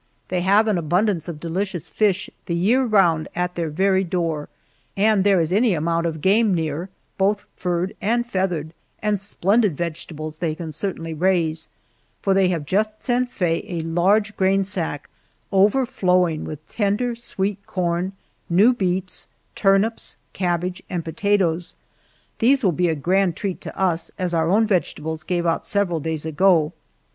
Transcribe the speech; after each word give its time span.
They 0.29 0.41
have 0.41 0.67
an 0.67 0.79
abundance 0.79 1.27
of 1.27 1.39
delicious 1.39 1.87
fish 1.87 2.27
the 2.47 2.55
year 2.55 2.83
round 2.83 3.27
at 3.35 3.53
their 3.53 3.69
very 3.69 4.03
door, 4.03 4.49
and 4.97 5.23
there 5.23 5.39
is 5.39 5.53
any 5.53 5.75
amount 5.75 6.07
of 6.07 6.21
game 6.21 6.55
near, 6.55 6.89
both 7.19 7.45
furred 7.55 7.95
and 8.01 8.25
feathered, 8.25 8.73
and 9.03 9.19
splendid 9.19 9.77
vegetables 9.77 10.37
they 10.37 10.55
can 10.55 10.71
certainly 10.71 11.13
raise, 11.13 11.69
for 12.19 12.33
they 12.33 12.47
have 12.47 12.65
just 12.65 13.03
sent 13.03 13.29
Faye 13.31 13.63
a 13.67 13.81
large 13.81 14.35
grain 14.35 14.63
sack 14.63 15.07
overflowing 15.51 16.45
with 16.45 16.67
tender, 16.67 17.13
sweet 17.13 17.63
corn, 17.67 18.13
new 18.49 18.73
beets, 18.73 19.27
turnips, 19.53 20.17
cabbage, 20.33 20.81
and 20.89 21.05
potatoes. 21.05 21.75
These 22.39 22.63
will 22.63 22.71
be 22.71 22.89
a 22.89 22.95
grand 22.95 23.35
treat 23.35 23.61
to 23.61 23.79
us, 23.79 24.09
as 24.17 24.33
our 24.33 24.49
own 24.49 24.65
vegetables 24.65 25.21
gave 25.21 25.45
out 25.45 25.63
several 25.63 25.99
days 25.99 26.25
ago. 26.25 26.73